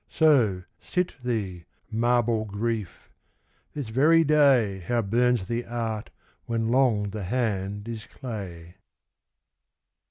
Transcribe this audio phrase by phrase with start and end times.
[0.09, 3.11] So sit thee, marble Grief!
[3.73, 6.09] this very day How burns the art
[6.45, 8.77] when long the hand is clay